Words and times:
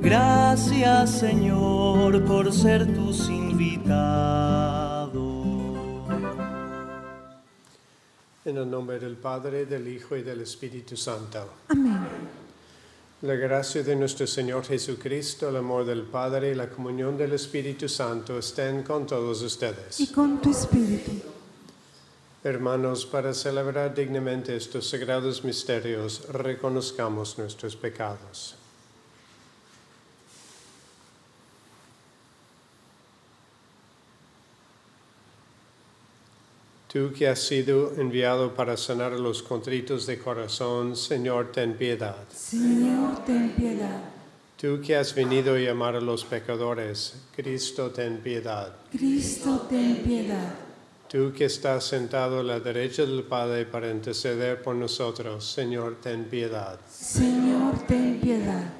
Gracias 0.00 1.10
Señor 1.18 2.24
por 2.24 2.52
ser 2.52 2.86
tus 2.94 3.28
invitados. 3.28 5.18
En 8.44 8.56
el 8.56 8.70
nombre 8.70 8.98
del 8.98 9.16
Padre, 9.16 9.66
del 9.66 9.86
Hijo 9.88 10.16
y 10.16 10.22
del 10.22 10.40
Espíritu 10.40 10.96
Santo. 10.96 11.46
Amén. 11.68 12.37
La 13.22 13.34
gracia 13.34 13.82
de 13.82 13.96
nuestro 13.96 14.28
Señor 14.28 14.64
Jesucristo, 14.64 15.48
el 15.48 15.56
amor 15.56 15.84
del 15.84 16.02
Padre 16.02 16.52
y 16.52 16.54
la 16.54 16.70
comunión 16.70 17.18
del 17.18 17.32
Espíritu 17.32 17.88
Santo 17.88 18.38
estén 18.38 18.84
con 18.84 19.06
todos 19.08 19.42
ustedes. 19.42 19.98
Y 19.98 20.12
con 20.12 20.40
tu 20.40 20.52
Espíritu. 20.52 21.10
Hermanos, 22.44 23.04
para 23.06 23.34
celebrar 23.34 23.92
dignamente 23.92 24.54
estos 24.54 24.88
sagrados 24.88 25.42
misterios, 25.42 26.28
reconozcamos 26.28 27.36
nuestros 27.38 27.74
pecados. 27.74 28.57
Tú 36.90 37.12
que 37.12 37.28
has 37.28 37.40
sido 37.40 37.92
enviado 37.98 38.54
para 38.54 38.74
sanar 38.78 39.12
a 39.12 39.18
los 39.18 39.42
contritos 39.42 40.06
de 40.06 40.18
corazón, 40.18 40.96
Señor, 40.96 41.52
ten 41.52 41.74
piedad. 41.74 42.26
Señor, 42.32 43.24
ten 43.26 43.50
piedad. 43.50 44.00
Tú 44.56 44.80
que 44.80 44.96
has 44.96 45.14
venido 45.14 45.54
a 45.54 45.58
llamar 45.58 45.96
a 45.96 46.00
los 46.00 46.24
pecadores, 46.24 47.14
Cristo, 47.36 47.90
ten 47.90 48.18
piedad. 48.18 48.74
Cristo, 48.90 49.66
ten 49.68 49.96
piedad. 49.96 50.54
Tú 51.10 51.30
que 51.36 51.44
estás 51.44 51.84
sentado 51.84 52.40
a 52.40 52.42
la 52.42 52.58
derecha 52.58 53.02
del 53.02 53.22
Padre 53.22 53.66
para 53.66 53.90
interceder 53.90 54.62
por 54.62 54.74
nosotros, 54.74 55.44
Señor, 55.44 55.98
ten 56.02 56.24
piedad. 56.24 56.80
Señor, 56.90 57.86
ten 57.86 58.18
piedad. 58.18 58.72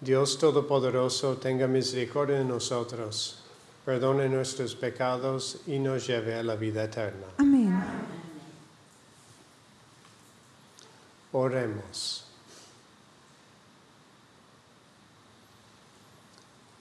Dios 0.00 0.38
Todopoderoso, 0.38 1.36
tenga 1.36 1.66
misericordia 1.66 2.38
de 2.38 2.44
nosotros, 2.44 3.39
perdone 3.84 4.28
nuestros 4.28 4.74
pecados 4.74 5.62
y 5.66 5.78
nos 5.78 6.06
lleve 6.06 6.34
a 6.34 6.42
la 6.42 6.56
vida 6.56 6.84
eterna. 6.84 7.26
Amén. 7.38 7.82
Oremos. 11.32 12.24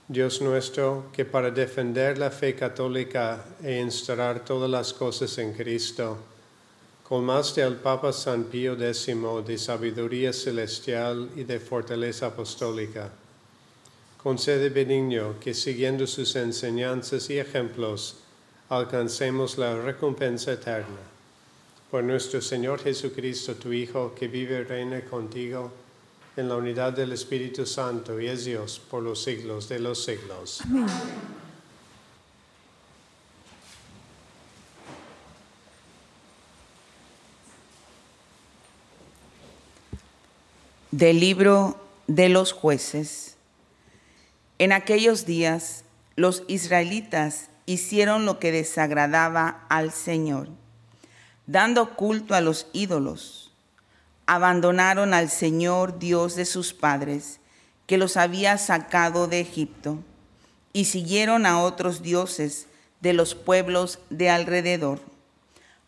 Dios 0.07 0.41
nuestro, 0.41 1.05
que 1.13 1.23
para 1.23 1.51
defender 1.51 2.17
la 2.17 2.31
fe 2.31 2.55
católica 2.55 3.45
e 3.61 3.79
instaurar 3.79 4.43
todas 4.43 4.67
las 4.67 4.91
cosas 4.91 5.37
en 5.37 5.53
Cristo, 5.53 6.17
colmaste 7.03 7.61
al 7.61 7.75
Papa 7.75 8.11
San 8.11 8.45
Pío 8.45 8.73
X 8.73 9.05
de 9.45 9.57
sabiduría 9.59 10.33
celestial 10.33 11.29
y 11.35 11.43
de 11.43 11.59
fortaleza 11.59 12.25
apostólica. 12.25 13.11
Concede 14.21 14.69
benigno 14.69 15.39
que 15.39 15.53
siguiendo 15.53 16.05
sus 16.05 16.35
enseñanzas 16.35 17.29
y 17.29 17.39
ejemplos, 17.39 18.17
alcancemos 18.67 19.57
la 19.57 19.81
recompensa 19.81 20.51
eterna. 20.51 20.99
Por 21.89 22.03
nuestro 22.03 22.41
Señor 22.41 22.81
Jesucristo, 22.81 23.55
tu 23.55 23.71
Hijo, 23.71 24.13
que 24.13 24.27
vive 24.27 24.59
y 24.59 24.63
reina 24.63 25.01
contigo, 25.05 25.71
en 26.35 26.49
la 26.49 26.57
unidad 26.57 26.93
del 26.93 27.13
Espíritu 27.13 27.65
Santo 27.65 28.19
y 28.19 28.27
es 28.27 28.45
Dios 28.45 28.81
por 28.91 29.03
los 29.03 29.23
siglos 29.23 29.67
de 29.69 29.79
los 29.79 30.03
siglos. 30.03 30.61
Amén. 30.61 30.85
Del 40.91 41.19
libro 41.19 41.77
de 42.07 42.29
los 42.29 42.51
jueces. 42.51 43.28
En 44.59 44.73
aquellos 44.73 45.25
días 45.25 45.85
los 46.17 46.43
israelitas 46.49 47.47
hicieron 47.65 48.25
lo 48.25 48.39
que 48.39 48.51
desagradaba 48.51 49.63
al 49.69 49.93
Señor, 49.93 50.49
dando 51.47 51.95
culto 51.95 52.35
a 52.35 52.41
los 52.41 52.67
ídolos. 52.73 53.53
Abandonaron 54.25 55.13
al 55.13 55.29
Señor 55.29 55.97
Dios 55.97 56.35
de 56.35 56.43
sus 56.43 56.73
padres, 56.73 57.39
que 57.87 57.97
los 57.97 58.17
había 58.17 58.57
sacado 58.57 59.27
de 59.27 59.39
Egipto, 59.39 59.99
y 60.73 60.85
siguieron 60.85 61.45
a 61.45 61.61
otros 61.61 62.01
dioses 62.01 62.67
de 62.99 63.13
los 63.13 63.35
pueblos 63.35 63.99
de 64.09 64.29
alrededor. 64.29 64.99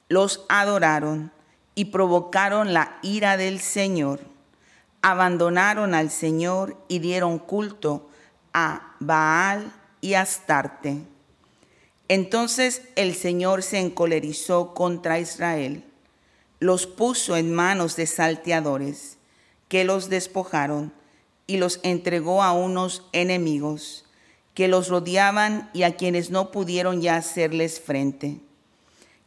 Los 0.07 0.45
adoraron 0.47 1.33
y 1.75 1.85
provocaron 1.85 2.73
la 2.73 2.97
ira 3.01 3.35
del 3.35 3.59
Señor. 3.59 4.21
Abandonaron 5.01 5.93
al 5.93 6.09
Señor 6.09 6.77
y 6.87 6.99
dieron 6.99 7.37
culto 7.37 8.07
a 8.53 8.95
Baal 8.99 9.73
y 10.01 10.13
Astarte. 10.13 10.97
Entonces 12.07 12.81
el 12.95 13.15
Señor 13.15 13.63
se 13.63 13.79
encolerizó 13.79 14.73
contra 14.73 15.19
Israel, 15.19 15.85
los 16.59 16.85
puso 16.87 17.37
en 17.37 17.53
manos 17.53 17.95
de 17.95 18.07
salteadores, 18.07 19.17
que 19.67 19.83
los 19.83 20.09
despojaron 20.09 20.93
y 21.47 21.57
los 21.57 21.79
entregó 21.83 22.43
a 22.43 22.51
unos 22.51 23.07
enemigos 23.13 24.05
que 24.53 24.67
los 24.67 24.89
rodeaban 24.89 25.69
y 25.73 25.83
a 25.83 25.95
quienes 25.95 26.29
no 26.29 26.51
pudieron 26.51 27.01
ya 27.01 27.15
hacerles 27.15 27.79
frente. 27.79 28.39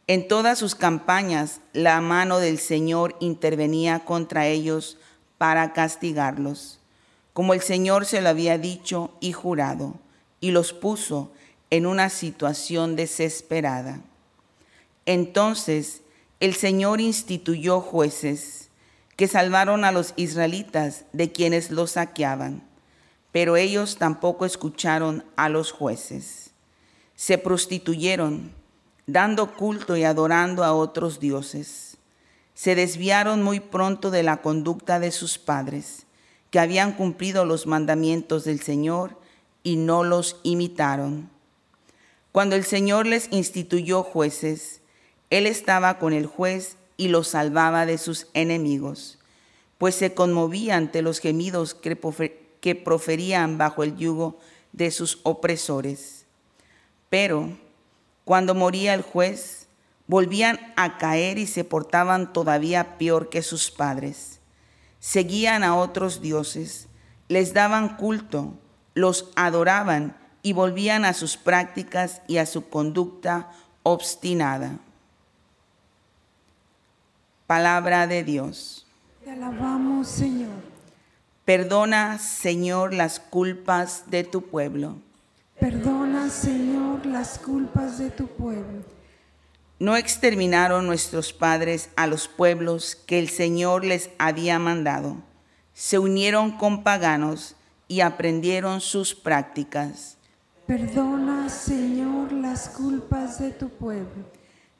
En 0.07 0.27
todas 0.27 0.59
sus 0.59 0.75
campañas 0.75 1.61
la 1.73 1.99
mano 1.99 2.37
del 2.37 2.59
Señor 2.59 3.15
intervenía 3.19 4.05
contra 4.05 4.47
ellos 4.47 4.97
para 5.37 5.73
castigarlos, 5.73 6.79
como 7.35 7.53
el 7.53 7.59
Señor 7.59 8.05
se 8.05 8.21
lo 8.21 8.29
había 8.29 8.57
dicho 8.57 9.11
y 9.19 9.33
jurado, 9.33 9.95
y 10.39 10.51
los 10.51 10.71
puso 10.71 11.33
en 11.69 11.85
una 11.85 12.09
situación 12.09 12.95
desesperada. 12.95 13.99
Entonces 15.05 16.01
el 16.39 16.55
Señor 16.55 17.01
instituyó 17.01 17.81
jueces 17.81 18.69
que 19.17 19.27
salvaron 19.27 19.83
a 19.83 19.91
los 19.91 20.13
israelitas 20.15 21.03
de 21.11 21.33
quienes 21.33 21.71
los 21.71 21.91
saqueaban, 21.91 22.63
pero 23.33 23.57
ellos 23.57 23.97
tampoco 23.97 24.45
escucharon 24.45 25.25
a 25.35 25.49
los 25.49 25.73
jueces. 25.73 26.51
Se 27.17 27.37
prostituyeron, 27.37 28.53
dando 29.07 29.57
culto 29.57 29.97
y 29.97 30.05
adorando 30.05 30.63
a 30.63 30.71
otros 30.71 31.19
dioses. 31.19 31.97
Se 32.53 32.75
desviaron 32.75 33.43
muy 33.43 33.59
pronto 33.59 34.09
de 34.09 34.23
la 34.23 34.37
conducta 34.37 35.01
de 35.01 35.11
sus 35.11 35.37
padres, 35.37 36.04
que 36.55 36.59
habían 36.61 36.93
cumplido 36.93 37.43
los 37.43 37.67
mandamientos 37.67 38.45
del 38.45 38.61
Señor 38.61 39.19
y 39.61 39.75
no 39.75 40.05
los 40.05 40.39
imitaron. 40.43 41.29
Cuando 42.31 42.55
el 42.55 42.63
Señor 42.63 43.07
les 43.07 43.27
instituyó 43.33 44.03
jueces, 44.03 44.79
Él 45.29 45.47
estaba 45.47 45.99
con 45.99 46.13
el 46.13 46.27
juez 46.27 46.77
y 46.95 47.09
los 47.09 47.27
salvaba 47.27 47.85
de 47.85 47.97
sus 47.97 48.27
enemigos, 48.33 49.19
pues 49.77 49.95
se 49.95 50.13
conmovía 50.13 50.77
ante 50.77 51.01
los 51.01 51.19
gemidos 51.19 51.75
que 51.75 52.75
proferían 52.75 53.57
bajo 53.57 53.83
el 53.83 53.97
yugo 53.97 54.39
de 54.71 54.91
sus 54.91 55.19
opresores. 55.23 56.25
Pero 57.09 57.49
cuando 58.23 58.55
moría 58.55 58.93
el 58.93 59.01
juez, 59.01 59.67
volvían 60.07 60.57
a 60.77 60.97
caer 60.99 61.37
y 61.37 61.47
se 61.47 61.65
portaban 61.65 62.31
todavía 62.31 62.97
peor 62.97 63.27
que 63.27 63.41
sus 63.41 63.71
padres. 63.71 64.34
Seguían 65.05 65.63
a 65.63 65.75
otros 65.75 66.19
dioses, 66.19 66.87
les 67.27 67.53
daban 67.53 67.95
culto, 67.95 68.55
los 68.95 69.29
adoraban 69.35 70.17
y 70.41 70.53
volvían 70.53 71.05
a 71.05 71.13
sus 71.13 71.37
prácticas 71.37 72.23
y 72.27 72.37
a 72.37 72.47
su 72.47 72.69
conducta 72.69 73.51
obstinada. 73.83 74.79
Palabra 77.45 78.07
de 78.07 78.23
Dios. 78.23 78.87
Te 79.23 79.29
alabamos, 79.29 80.07
Señor. 80.07 80.49
Perdona, 81.45 82.17
Señor, 82.17 82.91
las 82.91 83.19
culpas 83.19 84.09
de 84.09 84.23
tu 84.23 84.41
pueblo. 84.41 84.95
Perdona, 85.59 86.31
Señor, 86.31 87.05
las 87.05 87.37
culpas 87.37 87.99
de 87.99 88.09
tu 88.09 88.25
pueblo. 88.25 88.94
No 89.77 89.97
exterminaron 89.97 90.87
nuestros 90.87 91.33
padres 91.33 91.89
a 91.97 92.07
los 92.07 92.29
pueblos 92.29 92.95
que 92.95 93.19
el 93.19 93.27
Señor 93.27 93.83
les 93.83 94.09
había 94.17 94.57
mandado. 94.57 95.17
Se 95.73 95.99
unieron 95.99 96.57
con 96.57 96.83
paganos 96.83 97.55
y 97.89 97.99
aprendieron 97.99 98.79
sus 98.79 99.13
prácticas. 99.13 100.17
Perdona, 100.65 101.49
Señor, 101.49 102.31
las 102.31 102.69
culpas 102.69 103.39
de 103.39 103.51
tu 103.51 103.67
pueblo. 103.67 104.25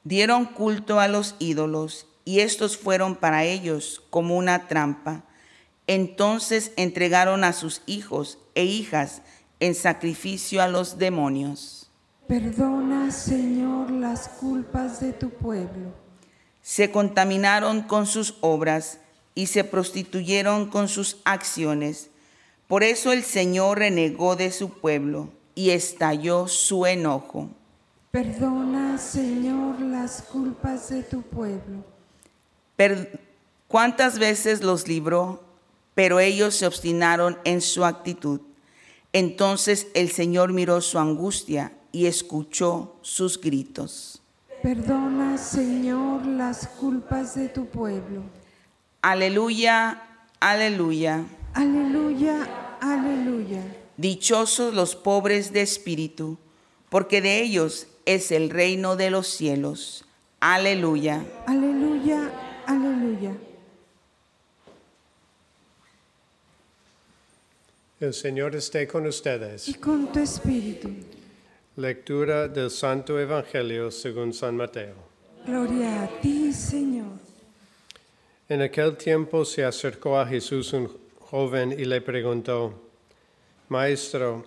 Dieron 0.06 0.46
culto 0.46 1.02
a 1.02 1.10
los 1.10 1.36
ídolos 1.40 2.08
y 2.24 2.40
estos 2.40 2.78
fueron 2.78 3.16
para 3.16 3.44
ellos 3.44 4.02
como 4.10 4.38
una 4.38 4.68
trampa. 4.68 5.26
Entonces 5.88 6.72
entregaron 6.78 7.44
a 7.44 7.52
sus 7.52 7.82
hijos 7.86 8.40
e 8.56 8.64
hijas 8.64 9.22
en 9.60 9.76
sacrificio 9.76 10.62
a 10.62 10.70
los 10.70 10.98
demonios. 10.98 11.85
Perdona, 12.28 13.12
Señor, 13.12 13.92
las 13.92 14.28
culpas 14.30 15.00
de 15.00 15.14
tu 15.14 15.30
pueblo. 15.30 15.94
Se 16.62 16.90
contaminaron 16.90 17.84
con 17.84 18.08
sus 18.08 18.36
obras 18.42 19.00
y 19.36 19.48
se 19.48 19.64
prostituyeron 19.64 20.70
con 20.70 20.88
sus 20.88 21.18
acciones. 21.24 22.10
Por 22.68 22.84
eso 22.84 23.12
el 23.14 23.24
Señor 23.24 23.80
renegó 23.80 24.36
de 24.36 24.52
su 24.52 24.70
pueblo 24.70 25.30
y 25.54 25.70
estalló 25.70 26.48
su 26.48 26.88
enojo. 26.88 27.50
Perdona, 28.10 28.98
Señor, 28.98 29.80
las 29.82 30.24
culpas 30.24 30.90
de 30.90 31.04
tu 31.04 31.22
pueblo. 31.22 31.84
Per- 32.76 33.20
¿Cuántas 33.68 34.18
veces 34.18 34.62
los 34.64 34.88
libró? 34.88 35.44
Pero 35.94 36.20
ellos 36.20 36.56
se 36.56 36.66
obstinaron 36.66 37.38
en 37.44 37.62
su 37.62 37.86
actitud. 37.86 38.42
Entonces 39.14 39.88
el 39.94 40.10
Señor 40.12 40.54
miró 40.54 40.82
su 40.82 40.98
angustia 40.98 41.72
y 41.96 42.08
escuchó 42.08 42.98
sus 43.02 43.40
gritos. 43.40 44.22
Perdona, 44.62 45.38
Señor, 45.38 46.26
las 46.26 46.68
culpas 46.68 47.36
de 47.36 47.48
tu 47.48 47.68
pueblo. 47.68 48.22
Aleluya, 49.02 50.04
aleluya. 50.42 51.24
Aleluya, 51.54 52.78
aleluya. 52.82 53.62
Dichosos 53.96 54.74
los 54.74 54.94
pobres 54.94 55.54
de 55.54 55.62
espíritu, 55.62 56.38
porque 56.90 57.22
de 57.22 57.42
ellos 57.42 57.88
es 58.06 58.34
el 58.34 58.50
reino 58.50 58.98
de 58.98 59.10
los 59.10 59.28
cielos. 59.28 60.04
Aleluya. 60.42 61.26
Aleluya, 61.48 62.30
aleluya. 62.66 63.32
El 68.02 68.14
Señor 68.14 68.54
esté 68.54 68.86
con 68.86 69.06
ustedes. 69.06 69.70
Y 69.70 69.76
con 69.76 70.12
tu 70.12 70.20
espíritu. 70.20 70.90
Lectura 71.78 72.48
del 72.48 72.72
Santo 72.72 73.20
Evangelio 73.20 73.92
según 73.92 74.32
San 74.32 74.56
Mateo. 74.56 74.96
Gloria 75.46 76.04
a 76.04 76.08
ti, 76.22 76.54
Señor. 76.54 77.20
En 78.48 78.62
aquel 78.62 78.96
tiempo 78.96 79.44
se 79.44 79.66
acercó 79.66 80.18
a 80.18 80.26
Jesús 80.26 80.72
un 80.72 80.90
joven 81.20 81.74
y 81.74 81.84
le 81.84 82.00
preguntó, 82.00 82.74
Maestro, 83.68 84.46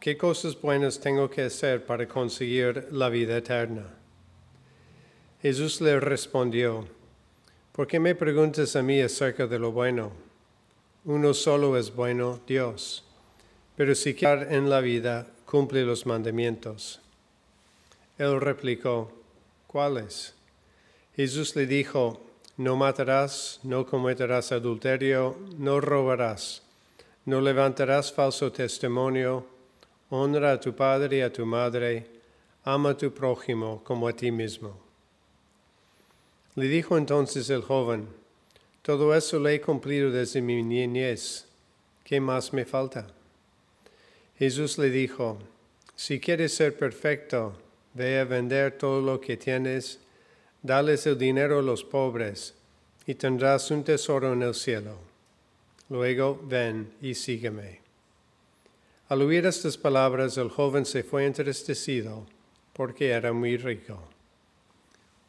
¿qué 0.00 0.16
cosas 0.16 0.60
buenas 0.60 0.98
tengo 0.98 1.30
que 1.30 1.42
hacer 1.42 1.86
para 1.86 2.08
conseguir 2.08 2.88
la 2.90 3.08
vida 3.08 3.36
eterna? 3.36 3.84
Jesús 5.42 5.80
le 5.80 6.00
respondió, 6.00 6.88
¿por 7.70 7.86
qué 7.86 8.00
me 8.00 8.16
preguntas 8.16 8.74
a 8.74 8.82
mí 8.82 9.00
acerca 9.00 9.46
de 9.46 9.60
lo 9.60 9.70
bueno? 9.70 10.10
Uno 11.04 11.34
solo 11.34 11.78
es 11.78 11.94
bueno, 11.94 12.40
Dios. 12.48 13.04
Pero 13.76 13.94
si 13.94 14.14
quieres 14.14 14.50
en 14.50 14.68
la 14.68 14.80
vida, 14.80 15.28
cumple 15.46 15.84
los 15.84 16.06
mandamientos. 16.06 17.00
Él 18.18 18.40
replicó, 18.40 19.10
¿cuáles? 19.66 20.34
Jesús 21.16 21.54
le 21.56 21.66
dijo, 21.66 22.20
no 22.56 22.76
matarás, 22.76 23.60
no 23.62 23.84
cometerás 23.86 24.52
adulterio, 24.52 25.36
no 25.58 25.80
robarás, 25.80 26.62
no 27.24 27.40
levantarás 27.40 28.12
falso 28.12 28.52
testimonio, 28.52 29.46
honra 30.10 30.52
a 30.52 30.60
tu 30.60 30.74
padre 30.74 31.18
y 31.18 31.20
a 31.22 31.32
tu 31.32 31.44
madre, 31.46 32.06
ama 32.64 32.90
a 32.90 32.96
tu 32.96 33.12
prójimo 33.12 33.82
como 33.84 34.06
a 34.08 34.12
ti 34.12 34.30
mismo. 34.30 34.78
Le 36.54 36.66
dijo 36.66 36.96
entonces 36.96 37.50
el 37.50 37.62
joven, 37.62 38.08
todo 38.82 39.14
eso 39.14 39.38
lo 39.38 39.48
he 39.48 39.60
cumplido 39.60 40.10
desde 40.10 40.42
mi 40.42 40.62
niñez, 40.62 41.46
¿qué 42.04 42.20
más 42.20 42.52
me 42.52 42.64
falta? 42.64 43.13
Jesús 44.38 44.78
le 44.78 44.90
dijo, 44.90 45.38
si 45.94 46.18
quieres 46.18 46.54
ser 46.54 46.76
perfecto, 46.76 47.56
ve 47.94 48.18
a 48.18 48.24
vender 48.24 48.76
todo 48.76 49.00
lo 49.00 49.20
que 49.20 49.36
tienes, 49.36 50.00
dales 50.62 51.06
el 51.06 51.16
dinero 51.16 51.60
a 51.60 51.62
los 51.62 51.84
pobres, 51.84 52.54
y 53.06 53.14
tendrás 53.14 53.70
un 53.70 53.84
tesoro 53.84 54.32
en 54.32 54.42
el 54.42 54.54
cielo. 54.54 54.96
Luego 55.88 56.40
ven 56.42 56.92
y 57.00 57.14
sígueme. 57.14 57.80
Al 59.08 59.22
oír 59.22 59.46
estas 59.46 59.76
palabras, 59.76 60.36
el 60.38 60.48
joven 60.48 60.84
se 60.84 61.04
fue 61.04 61.26
entristecido, 61.26 62.26
porque 62.72 63.10
era 63.10 63.32
muy 63.32 63.56
rico. 63.56 64.02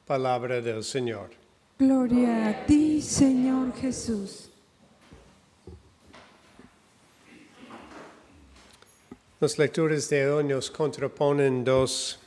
Palabra 0.08 0.62
del 0.62 0.84
Señor. 0.84 1.30
Gloria 1.78 2.50
a 2.50 2.66
ti, 2.66 3.02
Señor 3.02 3.74
Jesús. 3.76 4.50
Las 9.42 9.60
lecturas 9.60 10.10
de 10.10 10.32
hoy 10.32 10.46
nos 10.46 10.72
contraponen 10.72 11.66
dos 11.66 12.18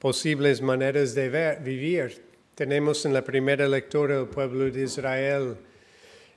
posibles 0.00 0.60
maneras 0.60 1.14
de 1.14 1.58
vivir. 1.62 2.24
Tenemos 2.56 3.06
en 3.06 3.14
la 3.14 3.22
primera 3.22 3.68
lectura 3.68 4.18
el 4.18 4.26
pueblo 4.26 4.68
de 4.68 4.82
Israel, 4.82 5.54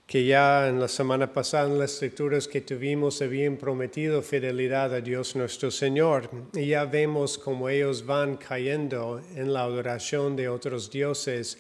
que 0.06 0.24
ya 0.24 0.70
en 0.70 0.80
la 0.80 0.88
semana 0.88 1.34
pasada 1.34 1.68
en 1.68 1.80
las 1.80 2.00
lecturas 2.00 2.48
que 2.48 2.62
tuvimos 2.62 3.24
habían 3.24 3.58
prometido 3.58 4.22
fidelidad 4.22 4.94
a 4.94 5.02
Dios 5.02 5.36
nuestro 5.36 5.72
Señor. 5.72 6.30
Y 6.54 6.68
ya 6.68 6.86
vemos 6.86 7.40
cómo 7.40 7.70
ellos 7.70 8.06
van 8.06 8.38
cayendo 8.38 9.20
en 9.36 9.52
la 9.52 9.63
adoración 9.63 10.36
de 10.36 10.48
otros 10.48 10.92
dioses, 10.92 11.58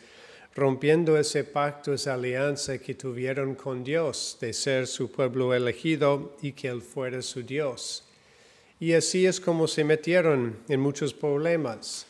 rompiendo 0.55 1.17
ese 1.17 1.43
pacto, 1.43 1.93
esa 1.93 2.13
alianza 2.13 2.77
que 2.77 2.93
tuvieron 2.93 3.55
con 3.55 3.83
Dios 3.83 4.37
de 4.39 4.53
ser 4.53 4.87
su 4.87 5.11
pueblo 5.11 5.53
elegido 5.53 6.37
y 6.41 6.51
que 6.51 6.67
Él 6.67 6.81
fuera 6.81 7.21
su 7.21 7.41
Dios. 7.41 8.03
Y 8.79 8.93
así 8.93 9.25
es 9.25 9.39
como 9.39 9.67
se 9.67 9.83
metieron 9.83 10.57
en 10.67 10.79
muchos 10.79 11.13
problemas. 11.13 12.05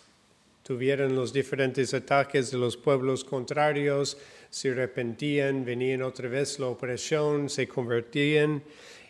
Tuvieron 0.63 1.15
los 1.15 1.31
diferentes 1.33 1.93
ataques 1.93 2.51
de 2.51 2.57
los 2.57 2.77
pueblos 2.77 3.23
contrarios, 3.23 4.17
se 4.49 4.71
arrepentían, 4.71 5.65
venían 5.65 6.01
otra 6.03 6.29
vez 6.29 6.59
la 6.59 6.67
opresión, 6.67 7.49
se 7.49 7.67
convertían 7.67 8.63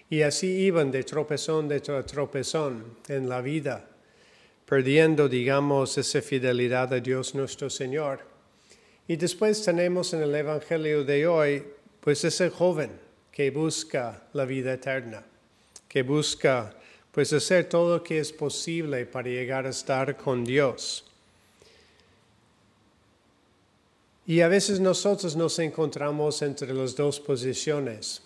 y 0.10 0.22
así 0.22 0.48
iban 0.48 0.92
de 0.92 1.04
tropezón 1.04 1.68
de 1.68 1.82
tro- 1.82 2.06
tropezón 2.06 2.98
en 3.08 3.30
la 3.30 3.42
vida, 3.42 3.88
perdiendo, 4.66 5.30
digamos, 5.30 5.98
esa 5.98 6.22
fidelidad 6.22 6.94
a 6.94 7.00
Dios 7.00 7.36
nuestro 7.36 7.70
Señor. 7.70 8.33
Y 9.08 9.16
después 9.18 9.62
tenemos 9.64 10.14
en 10.14 10.24
el 10.24 10.34
Evangelio 10.34 11.04
de 11.04 11.28
hoy, 11.28 11.64
pues 12.00 12.24
ese 12.24 12.50
joven 12.50 12.92
que 13.32 13.52
busca 13.52 14.24
la 14.34 14.46
vida 14.46 14.74
eterna, 14.74 15.26
que 15.88 16.04
busca 16.04 16.74
pues 17.12 17.32
hacer 17.34 17.66
todo 17.66 17.98
lo 17.98 18.04
que 18.04 18.20
es 18.20 18.32
posible 18.32 19.06
para 19.06 19.30
llegar 19.30 19.66
a 19.66 19.70
estar 19.70 20.16
con 20.18 20.44
Dios. 20.44 21.06
Y 24.26 24.40
a 24.40 24.48
veces 24.48 24.80
nosotros 24.80 25.36
nos 25.36 25.60
encontramos 25.60 26.42
entre 26.42 26.74
las 26.74 26.96
dos 26.96 27.20
posiciones. 27.20 28.24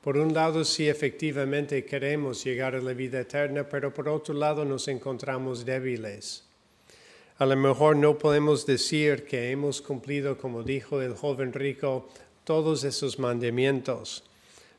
Por 0.00 0.16
un 0.16 0.32
lado, 0.32 0.64
sí 0.64 0.88
efectivamente 0.88 1.84
queremos 1.84 2.42
llegar 2.42 2.74
a 2.74 2.80
la 2.80 2.94
vida 2.94 3.20
eterna, 3.20 3.68
pero 3.68 3.92
por 3.92 4.08
otro 4.08 4.32
lado 4.32 4.64
nos 4.64 4.88
encontramos 4.88 5.66
débiles. 5.66 6.47
A 7.38 7.46
lo 7.46 7.56
mejor 7.56 7.94
no 7.94 8.18
podemos 8.18 8.66
decir 8.66 9.24
que 9.24 9.52
hemos 9.52 9.80
cumplido, 9.80 10.36
como 10.36 10.64
dijo 10.64 11.00
el 11.00 11.14
joven 11.14 11.52
rico, 11.52 12.08
todos 12.42 12.82
esos 12.82 13.20
mandamientos. 13.20 14.24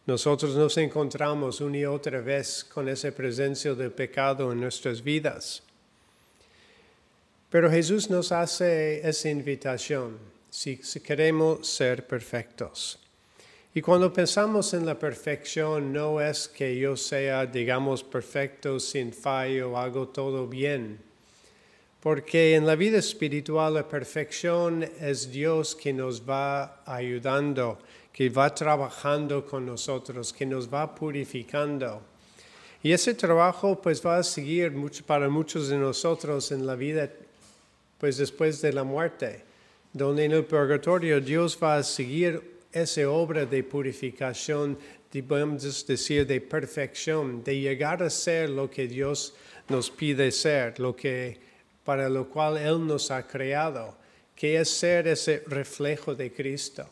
Nosotros 0.06 0.56
nos 0.58 0.76
encontramos 0.78 1.62
una 1.62 1.78
y 1.78 1.86
otra 1.86 2.20
vez 2.20 2.66
con 2.66 2.90
esa 2.90 3.12
presencia 3.12 3.74
del 3.76 3.92
pecado 3.92 4.52
en 4.52 4.60
nuestras 4.60 5.02
vidas. 5.02 5.64
Pero 7.50 7.72
Jesús 7.72 8.10
nos 8.10 8.32
hace 8.34 9.08
esa 9.08 9.30
invitación 9.30 10.18
si, 10.50 10.78
queremos 11.00 11.66
ser 11.66 12.06
perfectos. 12.06 13.00
Y 13.74 13.82
cuando 13.82 14.12
pensamos 14.12 14.74
en 14.74 14.86
la 14.86 15.00
perfección, 15.00 15.94
no 15.94 16.20
es 16.20 16.50
que 16.50 16.78
yo 16.78 16.98
sea, 16.98 17.46
digamos, 17.46 18.04
perfecto, 18.04 18.82
sin 18.82 19.14
fallo, 19.14 19.78
hago 19.78 20.10
todo 20.10 20.46
bien. 20.46 21.09
Porque 22.02 22.56
en 22.56 22.66
la 22.66 22.76
vida 22.76 22.98
espiritual 22.98 23.74
la 23.74 23.88
perfección 23.88 24.84
es 25.02 25.30
Dios 25.30 25.76
que 25.76 25.92
nos 25.92 26.22
va 26.22 26.82
ayudando, 26.86 27.80
que 28.14 28.30
va 28.30 28.54
trabajando 28.56 29.46
con 29.46 29.66
nosotros, 29.66 30.32
que 30.32 30.46
nos 30.46 30.74
va 30.74 30.96
purificando. 30.96 32.02
Y 32.82 32.94
ese 32.94 33.14
trabajo 33.14 33.82
pues 33.82 34.06
va 34.06 34.18
a 34.18 34.24
seguir 34.24 34.72
mucho, 34.72 35.06
para 35.06 35.28
muchos 35.28 35.68
de 35.68 35.78
nosotros 35.78 36.52
en 36.54 36.66
la 36.66 36.76
vida 36.76 37.12
pues 37.98 38.16
después 38.16 38.62
de 38.62 38.72
la 38.72 38.86
muerte, 38.86 39.44
donde 39.92 40.24
en 40.24 40.32
el 40.32 40.46
purgatorio 40.46 41.20
Dios 41.20 41.60
va 41.62 41.76
a 41.76 41.84
seguir 41.84 42.60
esa 42.72 43.10
obra 43.10 43.46
de 43.46 43.62
purificación, 43.64 44.78
podemos 45.28 45.86
decir, 45.86 46.26
de 46.26 46.40
perfección, 46.40 47.44
de 47.44 47.60
llegar 47.60 48.02
a 48.02 48.10
ser 48.10 48.50
lo 48.50 48.70
que 48.70 48.88
Dios 48.88 49.34
nos 49.68 49.90
pide 49.90 50.32
ser, 50.32 50.80
lo 50.80 50.96
que, 50.96 51.49
para 51.84 52.10
lo 52.10 52.30
cual 52.30 52.58
Él 52.58 52.86
nos 52.86 53.12
ha 53.12 53.26
creado, 53.26 53.96
que 54.36 54.60
es 54.60 54.70
ser 54.70 55.08
ese 55.08 55.44
reflejo 55.48 56.16
de 56.16 56.32
Cristo. 56.32 56.88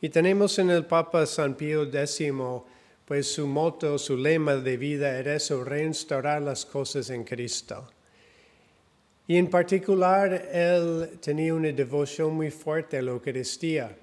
Y 0.00 0.08
tenemos 0.08 0.58
en 0.58 0.70
el 0.70 0.84
Papa 0.84 1.26
San 1.26 1.54
Pío 1.54 1.84
X, 1.84 2.32
pues 3.04 3.32
su 3.32 3.46
moto, 3.46 3.98
su 3.98 4.16
lema 4.16 4.56
de 4.56 4.76
vida 4.76 5.18
era 5.18 5.34
eso, 5.34 5.64
reinstaurar 5.64 6.42
las 6.42 6.66
cosas 6.66 7.10
en 7.10 7.24
Cristo. 7.24 7.88
Y 9.28 9.36
en 9.36 9.48
particular, 9.48 10.32
él 10.52 11.18
tenía 11.20 11.54
una 11.54 11.72
devoción 11.72 12.34
muy 12.34 12.50
fuerte 12.50 12.98
a 12.98 13.02
la 13.02 13.10
Eucaristía 13.10 13.96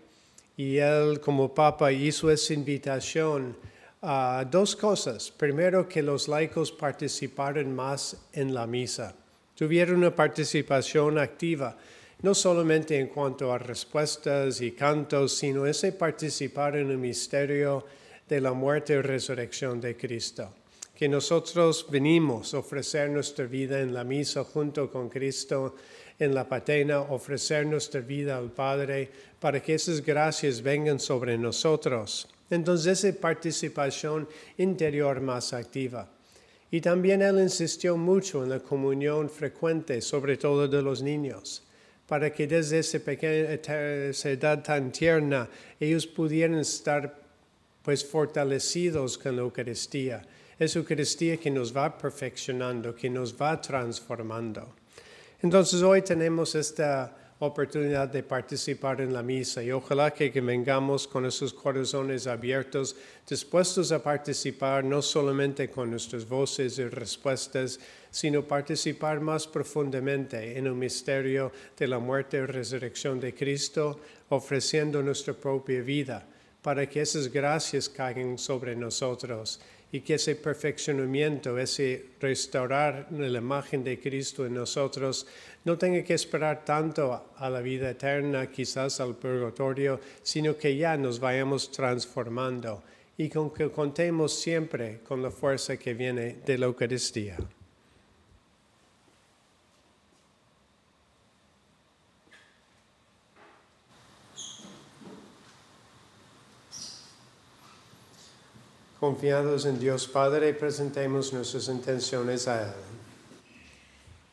y 0.57 0.77
él 0.77 1.19
como 1.19 1.53
papa 1.53 1.91
hizo 1.91 2.29
esa 2.29 2.53
invitación 2.53 3.55
a 4.01 4.45
dos 4.49 4.75
cosas. 4.75 5.31
Primero, 5.31 5.87
que 5.87 6.03
los 6.03 6.27
laicos 6.27 6.71
participaran 6.71 7.73
más 7.73 8.17
en 8.33 8.53
la 8.53 8.67
misa, 8.67 9.15
tuvieron 9.55 9.97
una 9.97 10.15
participación 10.15 11.17
activa, 11.17 11.77
no 12.21 12.33
solamente 12.33 12.99
en 12.99 13.07
cuanto 13.07 13.51
a 13.51 13.57
respuestas 13.57 14.61
y 14.61 14.71
cantos, 14.71 15.35
sino 15.37 15.65
ese 15.65 15.91
participar 15.91 16.77
en 16.77 16.89
el 16.89 16.97
misterio 16.97 17.85
de 18.27 18.41
la 18.41 18.53
muerte 18.53 18.93
y 18.93 19.01
resurrección 19.01 19.81
de 19.81 19.97
Cristo. 19.97 20.53
Que 20.95 21.09
nosotros 21.09 21.87
venimos 21.89 22.53
a 22.53 22.59
ofrecer 22.59 23.09
nuestra 23.09 23.45
vida 23.45 23.81
en 23.81 23.93
la 23.93 24.03
misa 24.03 24.43
junto 24.43 24.89
con 24.89 25.09
Cristo 25.09 25.75
en 26.19 26.33
la 26.33 26.47
patena, 26.47 27.01
ofrecer 27.01 27.65
nuestra 27.65 28.01
vida 28.01 28.37
al 28.37 28.51
Padre 28.51 29.09
para 29.39 29.61
que 29.61 29.73
esas 29.73 30.01
gracias 30.01 30.61
vengan 30.61 30.99
sobre 30.99 31.37
nosotros. 31.37 32.29
Entonces, 32.49 33.03
esa 33.03 33.19
participación 33.19 34.27
interior 34.57 35.19
más 35.21 35.53
activa. 35.53 36.07
Y 36.73 36.81
también 36.81 37.21
él 37.21 37.39
insistió 37.39 37.95
mucho 37.97 38.41
en 38.41 38.49
la 38.49 38.59
comunión 38.59 39.29
frecuente, 39.29 40.01
sobre 40.01 40.37
todo 40.37 40.67
de 40.67 40.81
los 40.81 41.03
niños, 41.03 41.61
para 42.07 42.33
que 42.33 42.47
desde 42.47 42.79
esa, 42.79 42.97
pequeña, 42.97 43.53
edad 43.53 44.63
tan 44.63 44.91
tierna 44.91 45.47
ellos 45.79 46.07
pudieran 46.07 46.57
estar 46.57 47.21
pues 47.83 48.03
fortalecidos 48.03 49.19
con 49.19 49.35
la 49.35 49.43
Eucaristía. 49.43 50.23
Es 50.57 50.75
Eucaristía 50.75 51.37
que 51.37 51.51
nos 51.51 51.77
va 51.77 51.95
perfeccionando, 51.95 52.95
que 52.95 53.07
nos 53.07 53.39
va 53.39 53.61
transformando. 53.61 54.73
Entonces 55.43 55.79
hoy 55.83 56.01
tenemos 56.01 56.55
esta 56.55 57.15
oportunidad 57.45 58.09
de 58.09 58.23
participar 58.23 59.01
en 59.01 59.13
la 59.13 59.21
misa 59.21 59.61
y 59.63 59.71
ojalá 59.71 60.11
que, 60.11 60.29
vengamos 60.41 61.07
con 61.07 61.25
esos 61.25 61.53
corazones 61.53 62.27
abiertos, 62.27 62.95
dispuestos 63.27 63.91
a 63.91 64.01
participar 64.01 64.83
no 64.83 65.01
solamente 65.01 65.69
con 65.69 65.91
nuestras 65.91 66.27
voces 66.27 66.79
y 66.79 66.85
respuestas, 66.85 67.79
sino 68.09 68.43
participar 68.43 69.19
más 69.19 69.47
profundamente 69.47 70.57
en 70.57 70.67
el 70.67 70.73
misterio 70.73 71.51
de 71.77 71.87
la 71.87 71.99
muerte 71.99 72.37
y 72.37 72.45
resurrección 72.45 73.19
de 73.19 73.33
Cristo, 73.33 73.99
ofreciendo 74.29 75.01
nuestra 75.01 75.33
propia 75.33 75.81
vida 75.81 76.25
para 76.61 76.87
que 76.87 77.01
esas 77.01 77.27
gracias 77.27 77.89
caigan 77.89 78.37
sobre 78.37 78.75
nosotros 78.75 79.59
y 79.93 80.01
que 80.01 80.15
ese 80.15 80.35
perfeccionamiento, 80.35 81.57
ese 81.59 82.07
restaurar 82.19 83.07
la 83.11 83.37
imagen 83.37 83.83
de 83.83 83.99
Cristo 83.99 84.43
en 84.43 84.55
nosotros, 84.55 85.27
no 85.65 85.77
tenga 85.77 86.03
que 86.03 86.15
esperar 86.15 86.65
tanto 86.65 87.31
a 87.37 87.49
la 87.49 87.61
vida 87.61 87.91
eterna, 87.91 88.49
quizás 88.49 88.99
al 88.99 89.15
purgatorio, 89.15 89.99
sino 90.23 90.57
que 90.57 90.75
ya 90.75 90.97
nos 90.97 91.19
vayamos 91.19 91.71
transformando 91.71 92.81
y 93.17 93.29
con 93.29 93.53
que 93.53 93.69
contemos 93.69 94.33
siempre 94.33 95.01
con 95.07 95.21
la 95.21 95.29
fuerza 95.29 95.77
que 95.77 95.93
viene 95.93 96.37
de 96.43 96.57
la 96.57 96.65
Eucaristía. 96.65 97.37
Confiados 109.03 109.65
en 109.65 109.81
Dios 109.81 110.07
Padre, 110.07 110.53
presentemos 110.53 111.33
nuestras 111.33 111.67
intenciones 111.67 112.47
a 112.47 112.61
Él. 112.63 112.73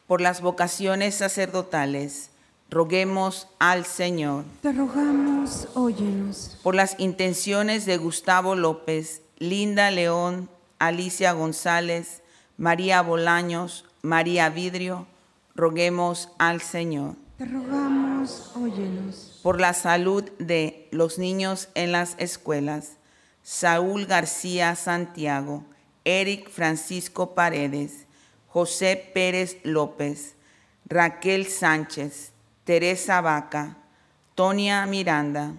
Por 0.06 0.20
las 0.20 0.40
vocaciones 0.40 1.16
sacerdotales, 1.16 2.30
roguemos 2.70 3.48
al 3.58 3.84
Señor. 3.84 4.44
Te 4.62 4.72
rogamos, 4.72 5.66
óyenos. 5.74 6.56
Por 6.62 6.76
las 6.76 6.94
intenciones 7.00 7.84
de 7.84 7.96
Gustavo 7.96 8.54
López, 8.54 9.22
Linda 9.38 9.90
León, 9.90 10.48
Alicia 10.78 11.32
González, 11.32 12.22
María 12.56 13.02
Bolaños, 13.02 13.86
María 14.02 14.50
Vidrio, 14.50 15.08
roguemos 15.56 16.28
al 16.38 16.60
Señor. 16.60 17.16
Te 17.38 17.44
rogamos, 17.44 18.52
óyenos. 18.54 19.40
Por 19.42 19.60
la 19.60 19.74
salud 19.74 20.30
de 20.38 20.86
los 20.92 21.18
niños 21.18 21.70
en 21.74 21.90
las 21.90 22.14
escuelas, 22.18 22.99
Saúl 23.42 24.06
García 24.06 24.74
Santiago, 24.76 25.64
Eric 26.04 26.50
Francisco 26.50 27.34
Paredes, 27.34 28.06
José 28.48 29.10
Pérez 29.14 29.58
López, 29.64 30.34
Raquel 30.86 31.46
Sánchez, 31.46 32.32
Teresa 32.64 33.20
Vaca, 33.20 33.76
Tonia 34.34 34.86
Miranda, 34.86 35.54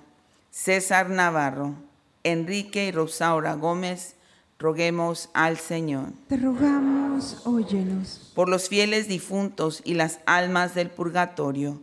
César 0.50 1.10
Navarro, 1.10 1.76
Enrique 2.24 2.86
y 2.86 2.92
Rosaura 2.92 3.56
Gómez, 3.56 4.16
roguemos 4.60 5.30
al 5.34 5.58
Señor. 5.58 6.10
Te 6.28 6.38
rogamos, 6.38 7.42
óyenos. 7.46 8.32
Por 8.36 8.50
los 8.50 8.70
fieles 8.70 9.08
difuntos 9.08 9.82
y 9.86 9.96
las 9.96 10.20
almas 10.26 10.76
del 10.76 10.90
purgatorio, 10.90 11.82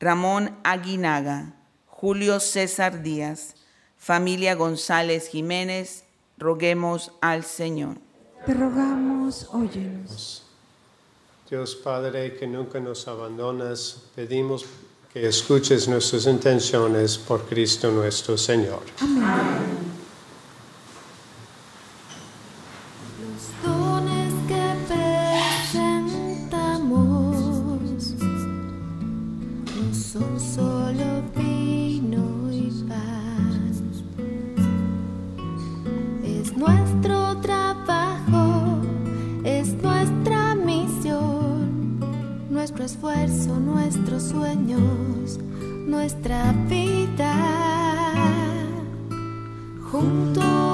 Ramón 0.00 0.56
Aguinaga, 0.64 1.54
Julio 1.86 2.40
César 2.40 3.02
Díaz, 3.02 3.54
Familia 4.06 4.54
González 4.54 5.26
Jiménez, 5.26 6.04
roguemos 6.38 7.10
al 7.20 7.42
Señor. 7.42 7.96
Te 8.46 8.54
rogamos, 8.54 9.48
óyenos. 9.52 10.44
Dios 11.50 11.74
Padre, 11.74 12.36
que 12.36 12.46
nunca 12.46 12.78
nos 12.78 13.08
abandonas, 13.08 14.04
pedimos 14.14 14.64
que 15.12 15.26
escuches 15.26 15.88
nuestras 15.88 16.26
intenciones 16.26 17.18
por 17.18 17.46
Cristo 17.46 17.90
nuestro 17.90 18.38
Señor. 18.38 18.82
Amén. 19.00 19.95
Esfuerzo, 42.86 43.58
nuestros 43.58 44.22
sueños, 44.22 45.40
nuestra 45.88 46.52
vida, 46.68 47.34
junto 49.90 50.65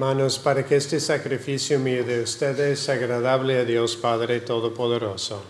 hermanos 0.00 0.38
para 0.38 0.64
que 0.64 0.76
este 0.76 0.98
sacrificio 0.98 1.78
mío 1.78 2.02
de 2.02 2.22
ustedes 2.22 2.80
sea 2.80 2.94
agradable 2.94 3.58
a 3.58 3.66
Dios 3.66 3.96
Padre 3.96 4.40
Todopoderoso. 4.40 5.42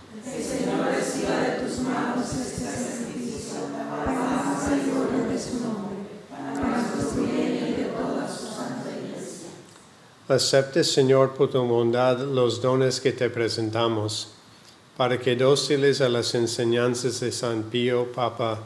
Acepte, 10.29 10.83
Señor, 10.83 11.35
por 11.35 11.51
tu 11.51 11.63
bondad 11.63 12.19
los 12.19 12.61
dones 12.61 13.01
que 13.01 13.13
te 13.13 13.31
presentamos, 13.31 14.33
para 14.97 15.21
que 15.21 15.37
dóciles 15.37 16.01
a 16.01 16.09
las 16.09 16.35
enseñanzas 16.35 17.21
de 17.21 17.31
San 17.31 17.63
Pío, 17.71 18.11
Papa, 18.11 18.59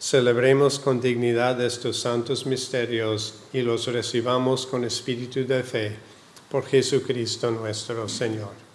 celebremos 0.00 0.78
con 0.78 1.00
dignidad 1.00 1.60
estos 1.60 2.00
santos 2.00 2.46
misterios 2.46 3.34
y 3.52 3.60
los 3.60 3.86
recibamos 3.86 4.66
con 4.66 4.84
espíritu 4.84 5.46
de 5.46 5.62
fe 5.62 5.96
por 6.50 6.64
Jesucristo 6.64 7.50
nuestro 7.50 8.08
Señor. 8.08 8.70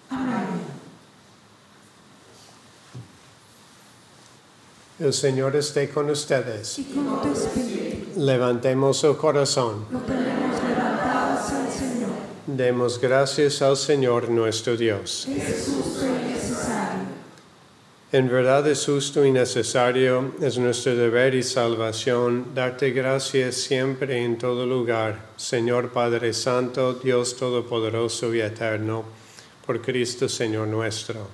El 4.97 5.11
Señor 5.11 5.55
esté 5.57 5.89
con 5.89 6.09
ustedes. 6.09 6.79
Y 6.79 6.83
con 6.85 7.21
tu 7.21 7.33
espíritu 7.33 8.17
Levantemos 8.17 9.03
el 9.03 9.17
corazón. 9.17 9.87
lo 9.91 9.99
tenemos 9.99 10.63
levantado 10.63 11.37
hacia 11.37 11.65
el 11.65 11.71
Señor. 11.71 12.09
Demos 12.47 13.01
gracias 13.01 13.61
al 13.61 13.75
Señor 13.75 14.29
nuestro 14.29 14.77
Dios. 14.77 15.25
Necesario. 15.27 16.14
En 18.11 18.29
verdad 18.29 18.67
es 18.67 18.85
justo 18.85 19.25
y 19.25 19.31
necesario, 19.31 20.35
es 20.39 20.59
nuestro 20.59 20.95
deber 20.95 21.33
y 21.33 21.41
salvación, 21.41 22.53
darte 22.53 22.91
gracias 22.91 23.55
siempre 23.55 24.21
y 24.21 24.23
en 24.23 24.37
todo 24.37 24.67
lugar, 24.67 25.29
Señor 25.37 25.89
Padre 25.89 26.31
Santo, 26.31 26.93
Dios 26.93 27.35
Todopoderoso 27.35 28.33
y 28.35 28.41
Eterno, 28.41 29.05
por 29.65 29.81
Cristo 29.81 30.29
Señor 30.29 30.67
nuestro. 30.67 31.27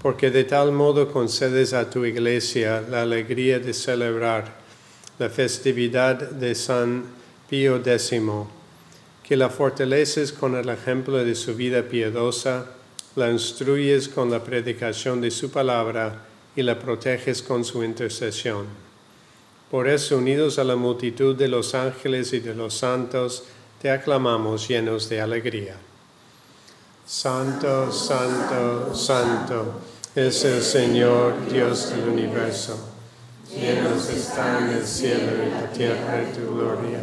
Porque 0.00 0.30
de 0.30 0.44
tal 0.44 0.70
modo 0.70 1.12
concedes 1.12 1.72
a 1.72 1.90
tu 1.90 2.04
iglesia 2.04 2.84
la 2.88 3.02
alegría 3.02 3.58
de 3.58 3.74
celebrar 3.74 4.54
la 5.18 5.28
festividad 5.28 6.16
de 6.16 6.54
San 6.54 7.06
Pío 7.50 7.82
X, 7.84 8.22
que 9.24 9.36
la 9.36 9.50
fortaleces 9.50 10.32
con 10.32 10.54
el 10.54 10.68
ejemplo 10.68 11.16
de 11.24 11.34
su 11.34 11.56
vida 11.56 11.82
piadosa, 11.82 12.75
la 13.16 13.30
instruyes 13.30 14.08
con 14.08 14.30
la 14.30 14.44
predicación 14.44 15.20
de 15.20 15.30
su 15.30 15.50
palabra 15.50 16.26
y 16.54 16.62
la 16.62 16.78
proteges 16.78 17.42
con 17.42 17.64
su 17.64 17.82
intercesión. 17.82 18.66
Por 19.70 19.88
eso, 19.88 20.18
unidos 20.18 20.58
a 20.58 20.64
la 20.64 20.76
multitud 20.76 21.34
de 21.34 21.48
los 21.48 21.74
ángeles 21.74 22.32
y 22.32 22.40
de 22.40 22.54
los 22.54 22.74
santos, 22.74 23.42
te 23.82 23.90
aclamamos 23.90 24.68
llenos 24.68 25.08
de 25.08 25.20
alegría. 25.20 25.76
Santo, 27.04 27.90
santo, 27.90 28.94
santo 28.94 29.80
es 30.14 30.44
el 30.44 30.62
Señor 30.62 31.34
Dios 31.50 31.90
del 31.90 32.08
universo. 32.08 32.78
Llenos 33.50 34.08
están 34.08 34.70
el 34.70 34.86
cielo 34.86 35.32
y 35.46 35.50
la 35.50 35.70
tierra 35.72 36.14
de 36.14 36.26
tu 36.26 36.54
gloria. 36.54 37.00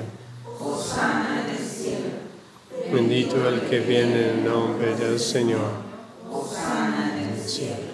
Bendito 2.92 3.50
el 3.50 3.62
que 3.62 3.80
viene 3.80 4.32
en 4.32 4.46
nombre 4.46 4.96
del 4.96 5.20
Señor. 5.20 5.72
en 6.32 7.30
el 7.30 7.40
cielo. 7.40 7.94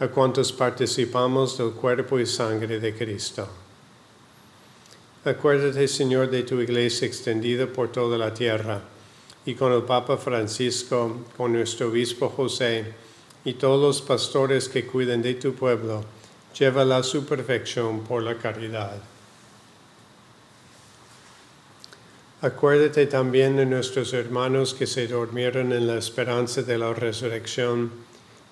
a 0.00 0.08
cuantos 0.08 0.52
participamos 0.52 1.56
del 1.56 1.70
cuerpo 1.70 2.18
y 2.18 2.26
sangre 2.26 2.80
de 2.80 2.94
Cristo. 2.94 3.48
Acuérdate, 5.24 5.86
Señor, 5.88 6.30
de 6.30 6.42
tu 6.42 6.60
iglesia 6.60 7.06
extendida 7.06 7.66
por 7.66 7.92
toda 7.92 8.18
la 8.18 8.34
tierra, 8.34 8.82
y 9.46 9.54
con 9.54 9.72
el 9.72 9.82
Papa 9.82 10.16
Francisco, 10.16 11.24
con 11.36 11.52
nuestro 11.52 11.88
obispo 11.88 12.28
José, 12.28 12.92
y 13.44 13.54
todos 13.54 13.80
los 13.80 14.02
pastores 14.02 14.68
que 14.68 14.86
cuiden 14.86 15.22
de 15.22 15.34
tu 15.34 15.54
pueblo, 15.54 16.04
llévala 16.58 16.98
a 16.98 17.02
su 17.02 17.24
perfección 17.24 18.00
por 18.04 18.22
la 18.22 18.36
caridad. 18.36 19.00
Acuérdate 22.42 23.06
también 23.06 23.56
de 23.56 23.64
nuestros 23.64 24.12
hermanos 24.12 24.74
que 24.74 24.86
se 24.86 25.06
durmieron 25.06 25.72
en 25.72 25.86
la 25.86 25.96
esperanza 25.96 26.62
de 26.62 26.76
la 26.76 26.92
resurrección 26.92 27.90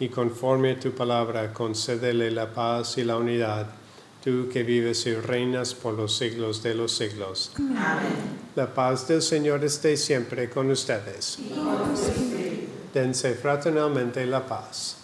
y 0.00 0.08
conforme 0.08 0.72
a 0.72 0.80
tu 0.80 0.92
palabra, 0.92 1.52
concédele 1.52 2.30
la 2.30 2.52
paz 2.52 2.98
y 2.98 3.04
la 3.04 3.16
unidad, 3.16 3.66
tú 4.22 4.48
que 4.52 4.62
vives 4.62 5.06
y 5.06 5.14
reinas 5.14 5.74
por 5.74 5.94
los 5.94 6.16
siglos 6.16 6.62
de 6.62 6.74
los 6.74 6.96
siglos. 6.96 7.52
Amén. 7.56 8.44
La 8.56 8.72
paz 8.72 9.08
del 9.08 9.22
Señor 9.22 9.64
esté 9.64 9.96
siempre 9.96 10.48
con 10.48 10.70
ustedes. 10.70 11.38
Dense 12.92 13.34
fraternalmente 13.34 14.24
la 14.26 14.46
paz. 14.46 15.03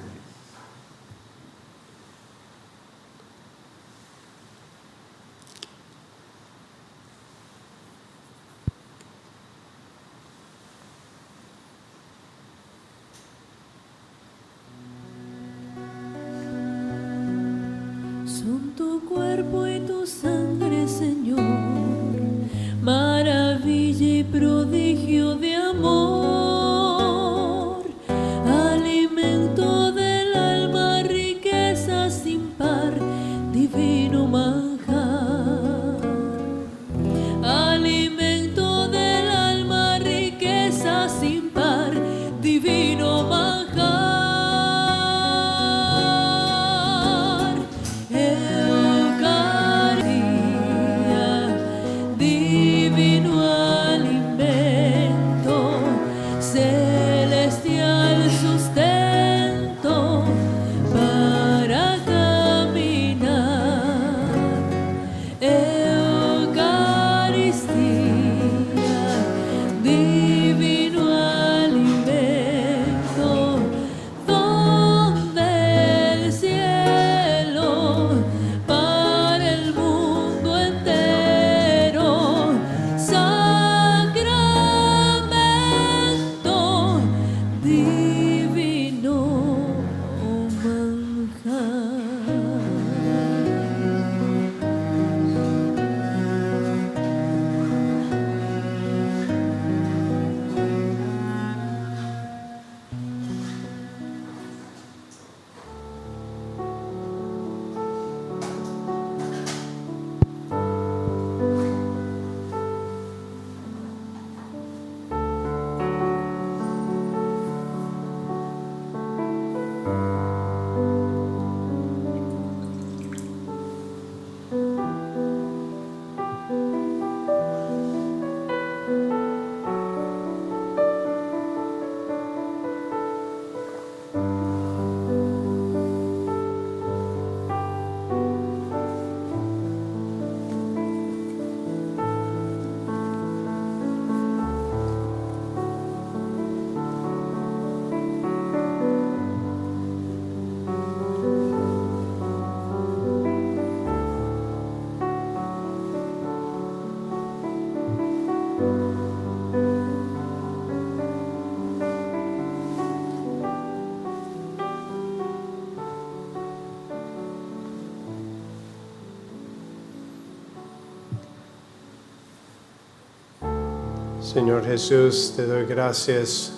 Señor 174.33 174.63
Jesús, 174.63 175.33
te 175.35 175.45
doy 175.45 175.65
gracias 175.65 176.53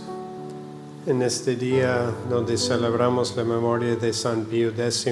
en 1.07 1.23
este 1.23 1.55
día 1.55 2.07
donde 2.29 2.55
celebramos 2.55 3.35
la 3.35 3.43
memoria 3.43 3.95
de 3.95 4.13
San 4.13 4.45
Pío 4.45 4.69
X, 4.69 5.07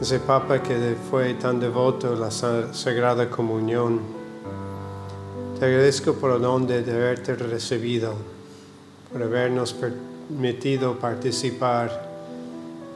ese 0.00 0.20
Papa 0.20 0.62
que 0.62 0.96
fue 1.10 1.34
tan 1.34 1.60
devoto 1.60 2.14
a 2.14 2.16
la 2.16 2.30
Sagrada 2.30 3.28
Comunión. 3.28 4.00
Te 5.60 5.66
agradezco 5.66 6.14
por 6.14 6.34
el 6.34 6.40
don 6.40 6.66
de 6.66 6.78
haberte 6.78 7.34
recibido, 7.34 8.14
por 9.12 9.22
habernos 9.22 9.74
permitido 9.74 10.98
participar 10.98 12.08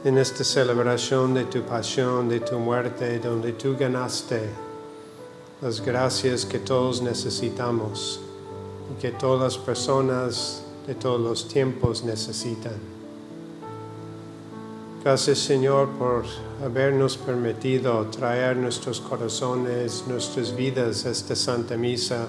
en 0.03 0.17
esta 0.17 0.43
celebración 0.43 1.35
de 1.35 1.43
tu 1.43 1.61
pasión, 1.61 2.29
de 2.29 2.39
tu 2.39 2.57
muerte, 2.57 3.19
donde 3.19 3.53
tú 3.53 3.77
ganaste 3.77 4.66
las 5.59 5.81
gracias 5.81 6.45
que 6.45 6.59
todos 6.59 7.01
necesitamos 7.01 8.19
y 8.91 9.01
que 9.01 9.09
todas 9.11 9.41
las 9.41 9.57
personas 9.57 10.61
de 10.85 10.93
todos 10.93 11.19
los 11.19 11.47
tiempos 11.47 12.03
necesitan. 12.03 12.75
Gracias 15.03 15.39
Señor 15.39 15.89
por 15.97 16.25
habernos 16.63 17.17
permitido 17.17 18.05
traer 18.07 18.55
nuestros 18.55 18.99
corazones, 18.99 20.03
nuestras 20.07 20.55
vidas 20.55 21.07
a 21.07 21.09
esta 21.09 21.35
Santa 21.35 21.75
Misa, 21.75 22.27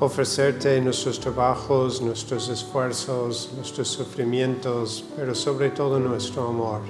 ofrecerte 0.00 0.80
nuestros 0.80 1.20
trabajos, 1.20 2.00
nuestros 2.00 2.48
esfuerzos, 2.48 3.50
nuestros 3.54 3.88
sufrimientos, 3.88 5.04
pero 5.14 5.34
sobre 5.34 5.70
todo 5.70 5.98
nuestro 5.98 6.48
amor 6.48 6.80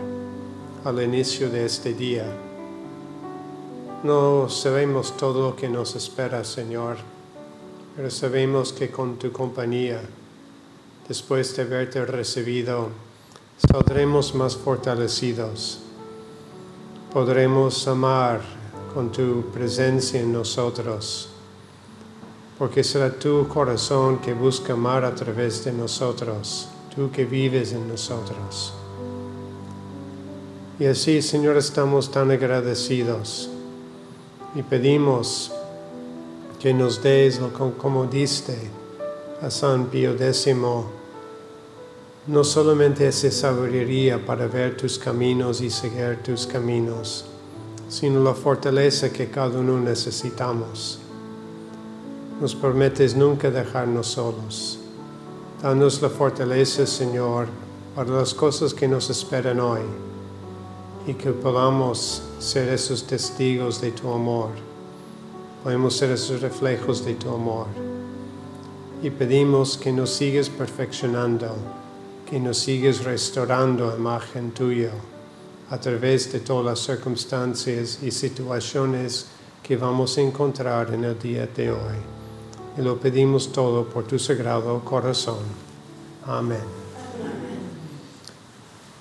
al 0.85 1.03
inicio 1.03 1.51
de 1.51 1.65
este 1.65 1.93
día 1.93 2.48
no 4.05 4.49
sabemos 4.49 5.17
todo 5.17 5.51
lo 5.51 5.57
que 5.57 5.69
nos 5.69 5.97
espera, 5.97 6.45
Señor, 6.45 6.99
pero 7.97 8.11
sabemos 8.11 8.73
que 8.73 8.91
con 8.91 9.19
tu 9.19 9.33
compañía, 9.33 10.01
después 11.09 11.57
de 11.57 11.63
haberte 11.63 12.05
recibido, 12.05 12.91
saldremos 13.71 14.37
más 14.37 14.57
fortalecidos. 14.57 15.81
Podremos 17.13 17.89
amar 17.89 18.41
con 18.95 19.11
tu 19.11 19.51
presencia 19.53 20.21
en 20.21 20.33
nosotros, 20.33 21.31
porque 22.57 22.85
será 22.85 23.11
tu 23.11 23.49
corazón 23.49 24.19
que 24.19 24.33
busca 24.33 24.75
amar 24.75 25.05
a 25.05 25.15
través 25.15 25.65
de 25.65 25.73
nosotros, 25.73 26.69
tú 26.95 27.11
que 27.11 27.25
vives 27.25 27.73
en 27.73 27.89
nosotros. 27.89 28.75
Y 30.79 30.87
así, 30.87 31.21
Señor, 31.21 31.57
estamos 31.57 32.13
tan 32.13 32.31
agradecidos 32.31 33.51
y 34.55 34.63
pedimos 34.63 35.53
que 36.59 36.73
nos 36.73 37.03
des, 37.03 37.41
como 37.79 38.07
diste 38.07 38.57
a 39.43 39.51
San 39.51 39.87
Pío 39.87 40.13
X, 40.13 40.57
no 42.27 42.45
solamente 42.45 43.07
esa 43.07 43.31
sabiduría 43.31 44.25
para 44.25 44.47
ver 44.47 44.77
tus 44.77 44.99
caminos 44.99 45.61
y 45.61 45.71
seguir 45.71 46.19
tus 46.23 46.47
caminos, 46.47 47.25
sino 47.89 48.23
la 48.23 48.35
fortaleza 48.35 49.11
que 49.11 49.31
cada 49.31 49.59
uno 49.59 49.79
necesitamos. 49.79 50.99
Nos 52.41 52.55
prometes 52.55 53.17
nunca 53.17 53.51
dejarnos 53.51 54.09
solos. 54.09 54.79
Danos 55.63 56.01
la 56.03 56.09
fortaleza, 56.09 56.87
Señor, 56.87 57.49
para 57.95 58.11
las 58.11 58.33
cosas 58.33 58.73
que 58.73 58.87
nos 58.87 59.11
esperan 59.11 59.59
hoy 59.59 59.81
y 61.09 61.15
que 61.15 61.33
podamos 61.33 62.23
ser 62.39 62.69
esos 62.69 63.05
testigos 63.05 63.81
de 63.81 63.93
tu 63.93 64.13
amor. 64.13 64.51
Podemos 65.65 65.97
ser 65.97 66.11
esos 66.11 66.43
reflejos 66.43 67.03
de 67.03 67.15
tu 67.15 67.31
amor. 67.31 67.67
Y 69.03 69.09
pedimos 69.09 69.79
que 69.79 69.91
nos 69.91 70.11
sigues 70.11 70.51
perfeccionando, 70.51 71.57
que 72.29 72.39
nos 72.39 72.59
sigues 72.59 73.05
restaurando 73.05 73.91
a 73.91 73.97
imagen 73.97 74.51
tuya 74.51 74.93
a 75.71 75.81
través 75.81 76.31
de 76.31 76.41
todas 76.41 76.67
las 76.67 76.81
circunstancias 76.81 78.01
y 78.03 78.11
situaciones 78.11 79.29
que 79.63 79.79
vamos 79.79 80.19
a 80.19 80.21
encontrar 80.21 80.93
en 80.93 81.05
el 81.05 81.19
día 81.19 81.47
de 81.47 81.71
hoy. 81.71 81.97
Y 82.77 82.83
lo 82.83 83.01
pedimos 83.01 83.51
todo 83.51 83.89
por 83.89 84.05
tu 84.05 84.19
sagrado 84.19 84.85
corazón. 84.85 85.45
Amén. 86.27 86.61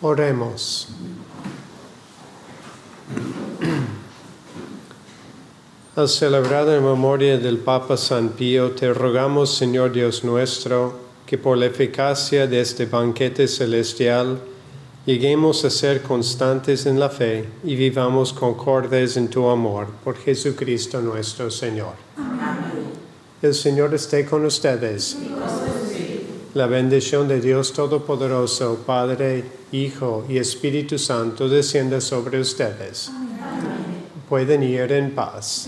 Oremos. 0.01 0.87
Al 5.97 6.09
celebrar 6.09 6.67
la 6.67 6.79
memoria 6.79 7.39
del 7.39 7.57
Papa 7.57 7.97
San 7.97 8.29
Pío, 8.29 8.69
te 8.69 8.93
rogamos, 8.93 9.55
Señor 9.55 9.91
Dios 9.91 10.23
nuestro, 10.23 10.93
que 11.25 11.39
por 11.39 11.57
la 11.57 11.65
eficacia 11.65 12.45
de 12.45 12.61
este 12.61 12.85
banquete 12.85 13.47
celestial 13.47 14.37
lleguemos 15.07 15.65
a 15.65 15.71
ser 15.71 16.03
constantes 16.03 16.85
en 16.85 16.99
la 16.99 17.09
fe 17.09 17.49
y 17.63 17.75
vivamos 17.75 18.31
concordes 18.31 19.17
en 19.17 19.27
tu 19.27 19.49
amor, 19.49 19.87
por 20.03 20.15
Jesucristo 20.17 21.01
nuestro 21.01 21.49
Señor. 21.49 21.95
Amén. 22.15 22.91
El 23.41 23.55
Señor 23.55 23.91
esté 23.95 24.23
con 24.23 24.45
ustedes. 24.45 25.17
La 26.53 26.67
bendición 26.67 27.27
de 27.27 27.41
Dios 27.41 27.73
Todopoderoso, 27.73 28.83
Padre, 28.85 29.45
Hijo 29.71 30.25
y 30.29 30.37
Espíritu 30.37 30.99
Santo, 30.99 31.49
descienda 31.49 31.99
sobre 32.01 32.39
ustedes 32.39 33.09
pueden 34.27 34.63
ir 34.63 34.91
en 34.91 35.15
paz. 35.15 35.67